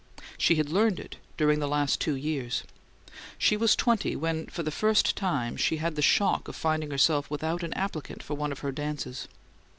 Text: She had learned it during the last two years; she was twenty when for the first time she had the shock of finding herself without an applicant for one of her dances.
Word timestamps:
She 0.35 0.55
had 0.55 0.71
learned 0.71 0.99
it 0.99 1.17
during 1.37 1.59
the 1.59 1.67
last 1.67 2.01
two 2.01 2.15
years; 2.15 2.63
she 3.37 3.55
was 3.55 3.75
twenty 3.75 4.15
when 4.15 4.47
for 4.47 4.63
the 4.63 4.71
first 4.71 5.15
time 5.15 5.55
she 5.55 5.77
had 5.77 5.95
the 5.95 6.01
shock 6.01 6.47
of 6.47 6.55
finding 6.55 6.89
herself 6.89 7.29
without 7.29 7.61
an 7.61 7.73
applicant 7.75 8.23
for 8.23 8.33
one 8.33 8.51
of 8.51 8.61
her 8.61 8.71
dances. 8.71 9.27